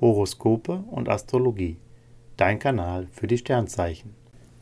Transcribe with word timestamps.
Horoskope 0.00 0.84
und 0.90 1.08
Astrologie. 1.08 1.76
Dein 2.36 2.58
Kanal 2.58 3.06
für 3.12 3.26
die 3.26 3.38
Sternzeichen. 3.38 4.14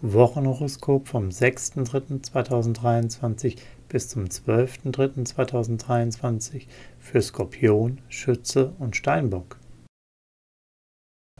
Wochenhoroskop 0.00 1.08
vom 1.08 1.28
6.3.2023 1.28 3.56
bis 3.88 4.08
zum 4.08 4.24
12.3.2023 4.24 6.66
für 6.98 7.20
Skorpion, 7.20 8.00
Schütze 8.08 8.72
und 8.78 8.96
Steinbock. 8.96 9.58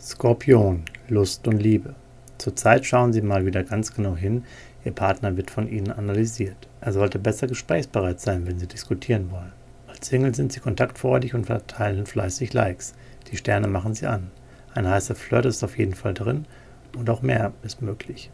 Skorpion, 0.00 0.84
Lust 1.09 1.48
und 1.48 1.59
Liebe. 1.59 1.95
Zurzeit 2.39 2.84
schauen 2.84 3.12
Sie 3.12 3.23
mal 3.23 3.46
wieder 3.46 3.62
ganz 3.64 3.95
genau 3.95 4.16
hin, 4.16 4.45
Ihr 4.84 4.93
Partner 4.93 5.36
wird 5.36 5.50
von 5.50 5.68
Ihnen 5.68 5.91
analysiert. 5.91 6.68
Er 6.80 6.93
sollte 6.93 7.18
besser 7.18 7.46
gesprächsbereit 7.46 8.20
sein, 8.20 8.46
wenn 8.46 8.59
Sie 8.59 8.66
diskutieren 8.66 9.30
wollen. 9.30 9.52
Als 9.98 10.06
Single 10.06 10.32
sind 10.32 10.52
Sie 10.52 10.60
kontaktfreudig 10.60 11.34
und 11.34 11.46
verteilen 11.46 12.06
fleißig 12.06 12.52
Likes. 12.52 12.94
Die 13.32 13.36
Sterne 13.36 13.66
machen 13.66 13.94
Sie 13.94 14.06
an. 14.06 14.30
Ein 14.72 14.86
heißer 14.88 15.16
Flirt 15.16 15.44
ist 15.44 15.64
auf 15.64 15.76
jeden 15.76 15.94
Fall 15.94 16.14
drin 16.14 16.46
und 16.96 17.11
auch 17.11 17.20
mehr 17.20 17.52
ist 17.64 17.82
möglich. 17.82 18.30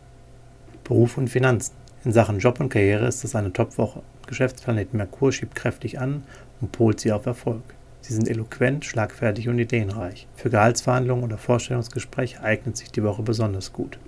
Beruf 0.84 1.16
und 1.16 1.30
Finanzen. 1.30 1.74
In 2.05 2.12
Sachen 2.12 2.38
Job 2.38 2.60
und 2.60 2.69
Karriere 2.69 3.06
ist 3.06 3.24
es 3.24 3.34
eine 3.34 3.50
Topwoche. 3.50 4.02
Geschäftsplanet 4.27 4.92
Merkur 4.92 5.32
schiebt 5.32 5.55
kräftig 5.55 5.98
an 5.98 6.24
und 6.60 6.70
polt 6.70 7.00
Sie 7.00 7.12
auf 7.12 7.24
Erfolg. 7.24 7.62
Sie 8.02 8.12
sind 8.12 8.28
eloquent, 8.28 8.84
schlagfertig 8.84 9.48
und 9.48 9.58
ideenreich. 9.58 10.28
Für 10.36 10.50
Gehaltsverhandlungen 10.50 11.24
oder 11.24 11.38
Vorstellungsgespräche 11.38 12.42
eignet 12.42 12.77
sich 12.77 12.92
die 12.92 13.02
Woche 13.02 13.22
besonders 13.22 13.72
gut. 13.72 13.98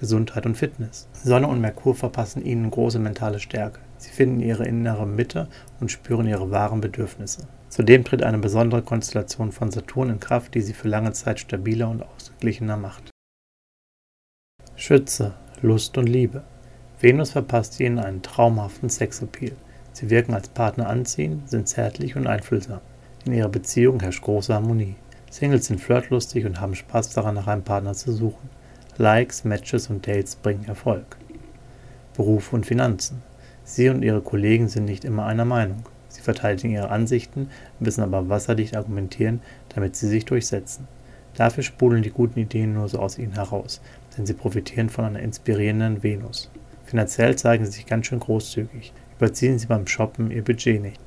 Gesundheit 0.00 0.46
und 0.46 0.56
Fitness. 0.56 1.06
Sonne 1.12 1.46
und 1.46 1.60
Merkur 1.60 1.94
verpassen 1.94 2.44
ihnen 2.44 2.72
große 2.72 2.98
mentale 2.98 3.38
Stärke. 3.38 3.78
Sie 4.02 4.10
finden 4.10 4.40
ihre 4.40 4.64
innere 4.64 5.06
Mitte 5.06 5.46
und 5.78 5.92
spüren 5.92 6.26
ihre 6.26 6.50
wahren 6.50 6.80
Bedürfnisse. 6.80 7.46
Zudem 7.68 8.02
tritt 8.02 8.24
eine 8.24 8.38
besondere 8.38 8.82
Konstellation 8.82 9.52
von 9.52 9.70
Saturn 9.70 10.10
in 10.10 10.18
Kraft, 10.18 10.56
die 10.56 10.60
sie 10.60 10.72
für 10.72 10.88
lange 10.88 11.12
Zeit 11.12 11.38
stabiler 11.38 11.88
und 11.88 12.02
ausgeglichener 12.02 12.76
macht. 12.76 13.10
Schütze, 14.74 15.34
Lust 15.60 15.96
und 15.98 16.08
Liebe. 16.08 16.42
Venus 17.00 17.30
verpasst 17.30 17.78
ihnen 17.78 18.00
einen 18.00 18.22
traumhaften 18.22 18.90
Sexappeal. 18.90 19.52
Sie 19.92 20.10
wirken 20.10 20.34
als 20.34 20.48
Partner 20.48 20.88
anziehend, 20.88 21.48
sind 21.48 21.68
zärtlich 21.68 22.16
und 22.16 22.26
einfühlsam. 22.26 22.80
In 23.24 23.32
ihrer 23.32 23.50
Beziehung 23.50 24.00
herrscht 24.00 24.24
große 24.24 24.52
Harmonie. 24.52 24.96
Singles 25.30 25.66
sind 25.66 25.80
flirtlustig 25.80 26.44
und 26.44 26.60
haben 26.60 26.74
Spaß 26.74 27.10
daran, 27.10 27.36
nach 27.36 27.46
einem 27.46 27.62
Partner 27.62 27.94
zu 27.94 28.12
suchen. 28.12 28.50
Likes, 28.96 29.44
Matches 29.44 29.90
und 29.90 30.04
Dates 30.08 30.34
bringen 30.34 30.64
Erfolg. 30.64 31.16
Beruf 32.16 32.52
und 32.52 32.66
Finanzen. 32.66 33.22
Sie 33.64 33.88
und 33.88 34.02
Ihre 34.02 34.20
Kollegen 34.20 34.68
sind 34.68 34.84
nicht 34.84 35.04
immer 35.04 35.26
einer 35.26 35.44
Meinung. 35.44 35.84
Sie 36.08 36.20
verteidigen 36.20 36.74
ihre 36.74 36.90
Ansichten, 36.90 37.48
müssen 37.80 38.02
aber 38.02 38.28
wasserdicht 38.28 38.76
argumentieren, 38.76 39.40
damit 39.74 39.96
sie 39.96 40.08
sich 40.08 40.26
durchsetzen. 40.26 40.86
Dafür 41.34 41.62
sprudeln 41.62 42.02
die 42.02 42.10
guten 42.10 42.38
Ideen 42.38 42.74
nur 42.74 42.88
so 42.88 42.98
aus 42.98 43.18
ihnen 43.18 43.32
heraus, 43.32 43.80
denn 44.16 44.26
sie 44.26 44.34
profitieren 44.34 44.90
von 44.90 45.06
einer 45.06 45.20
inspirierenden 45.20 46.02
Venus. 46.02 46.50
Finanziell 46.84 47.36
zeigen 47.36 47.64
sie 47.64 47.72
sich 47.72 47.86
ganz 47.86 48.06
schön 48.06 48.20
großzügig. 48.20 48.92
Überziehen 49.18 49.58
sie 49.58 49.66
beim 49.66 49.86
Shoppen 49.86 50.30
ihr 50.30 50.44
Budget 50.44 50.82
nicht. 50.82 51.00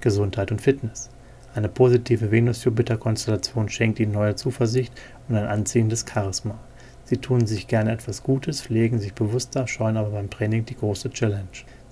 Gesundheit 0.00 0.52
und 0.52 0.60
Fitness. 0.60 1.10
Eine 1.56 1.68
positive 1.68 2.30
Venus-Jupiter-Konstellation 2.30 3.68
schenkt 3.68 3.98
ihnen 3.98 4.12
neue 4.12 4.36
Zuversicht 4.36 4.92
und 5.28 5.34
ein 5.34 5.46
anziehendes 5.46 6.04
Charisma. 6.08 6.56
Sie 7.04 7.16
tun 7.16 7.46
sich 7.46 7.66
gerne 7.66 7.92
etwas 7.92 8.22
Gutes, 8.22 8.62
pflegen 8.62 9.00
sich 9.00 9.14
bewusster, 9.14 9.66
scheuen 9.66 9.96
aber 9.96 10.10
beim 10.10 10.30
Training 10.30 10.64
die 10.64 10.76
große 10.76 11.10
Challenge. 11.10 11.46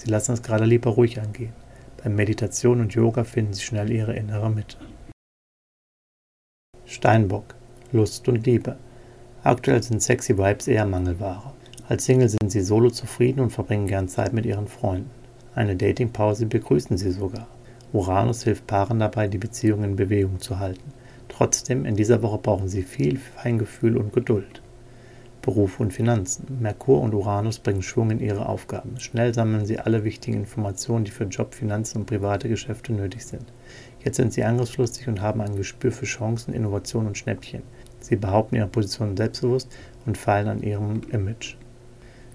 Sie 0.05 0.11
lassen 0.11 0.33
es 0.33 0.43
gerade 0.43 0.67
lieber 0.67 0.91
ruhig 0.91 1.19
angehen. 1.19 1.55
Beim 2.03 2.15
Meditation 2.15 2.81
und 2.81 2.95
Yoga 2.95 3.25
finden 3.25 3.55
sie 3.55 3.63
schnell 3.63 3.91
ihre 3.91 4.15
innere 4.15 4.51
Mitte. 4.51 4.77
Steinbock, 6.85 7.55
Lust 7.91 8.29
und 8.29 8.45
Liebe. 8.45 8.77
Aktuell 9.43 9.83
sind 9.83 10.03
sexy 10.03 10.37
Vibes 10.37 10.69
eher 10.69 10.85
Mangelware. 10.85 11.55
Als 11.89 12.05
Single 12.05 12.29
sind 12.29 12.51
sie 12.51 12.61
solo 12.61 12.91
zufrieden 12.91 13.41
und 13.41 13.51
verbringen 13.51 13.87
gern 13.87 14.09
Zeit 14.09 14.35
mit 14.35 14.45
ihren 14.45 14.69
Freunden. 14.69 15.11
Eine 15.55 15.75
Datingpause 15.75 16.45
begrüßen 16.45 16.99
sie 16.99 17.11
sogar. 17.11 17.47
Uranus 17.95 18.45
hilft 18.45 18.67
Paaren 18.67 18.99
dabei, 18.99 19.29
die 19.29 19.39
Beziehung 19.39 19.85
in 19.85 19.97
Bewegung 19.97 20.39
zu 20.39 20.59
halten. 20.59 20.93
Trotzdem, 21.29 21.87
in 21.87 21.97
dieser 21.97 22.21
Woche 22.21 22.39
brauchen 22.39 22.69
sie 22.69 22.83
viel 22.83 23.17
Feingefühl 23.17 23.97
und 23.97 24.13
Geduld. 24.13 24.61
Beruf 25.45 25.79
und 25.79 25.93
Finanzen. 25.93 26.57
Merkur 26.59 27.03
und 27.03 27.13
Uranus 27.13 27.59
bringen 27.59 27.83
Schwung 27.83 28.11
in 28.11 28.21
ihre 28.21 28.49
Aufgaben. 28.49 28.99
Schnell 28.99 29.35
sammeln 29.35 29.67
sie 29.67 29.79
alle 29.79 30.03
wichtigen 30.03 30.39
Informationen, 30.39 31.05
die 31.05 31.11
für 31.11 31.25
Job, 31.25 31.55
Finanzen 31.55 31.99
und 31.99 32.07
private 32.07 32.49
Geschäfte 32.49 32.95
nötig 32.95 33.27
sind. 33.27 33.45
Jetzt 34.03 34.17
sind 34.17 34.33
sie 34.33 34.43
angriffslustig 34.43 35.07
und 35.07 35.21
haben 35.21 35.43
ein 35.43 35.55
Gespür 35.55 35.93
für 35.93 36.07
Chancen, 36.07 36.55
Innovation 36.55 37.07
und 37.07 37.19
Schnäppchen. 37.19 37.63
Sie 38.01 38.17
behaupten 38.17 38.57
ihre 38.57 38.69
Position 38.69 39.19
selbstbewusst 39.19 39.69
und 40.07 40.17
fallen 40.17 40.49
an 40.49 40.63
ihrem 40.63 41.03
Image. 41.13 41.57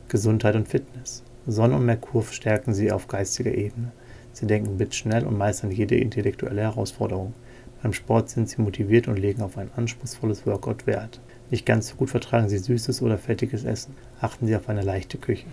Gesundheit 0.08 0.56
und 0.56 0.68
Fitness. 0.68 1.24
Sonne 1.48 1.78
und 1.78 1.88
Merkur 1.88 2.24
stärken 2.25 2.75
sie 2.75 2.92
auf 2.92 3.08
geistiger 3.08 3.56
Ebene. 3.56 3.92
Sie 4.34 4.46
denken 4.46 4.78
blitzschnell 4.78 5.25
und 5.25 5.36
meistern 5.36 5.72
jede 5.72 5.96
intellektuelle 5.96 6.62
Herausforderung. 6.62 7.34
Beim 7.82 7.94
Sport 7.94 8.30
sind 8.30 8.50
sie 8.50 8.62
motiviert 8.62 9.08
und 9.08 9.18
legen 9.18 9.42
auf 9.42 9.58
ein 9.58 9.72
anspruchsvolles 9.76 10.46
Workout 10.46 10.86
Wert. 10.86 11.22
Nicht 11.50 11.66
ganz 11.66 11.90
so 11.90 11.96
gut 11.96 12.10
vertragen 12.10 12.50
Sie 12.50 12.58
süßes 12.58 13.02
oder 13.02 13.18
fettiges 13.18 13.64
Essen. 13.64 13.96
Achten 14.20 14.48
Sie 14.48 14.56
auf 14.56 14.70
eine 14.70 14.82
leichte 14.82 15.18
Küche. 15.18 15.48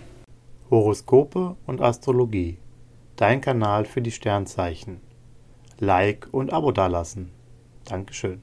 Horoskope 0.71 1.57
und 1.67 1.81
Astrologie. 1.81 2.59
Dein 3.15 3.41
Kanal 3.41 3.85
für 3.85 4.03
die 4.03 4.11
Sternzeichen. 4.11 5.01
Like 5.79 6.29
und 6.33 6.53
Abo 6.53 6.73
dalassen. 6.73 7.31
Dankeschön. 7.85 8.43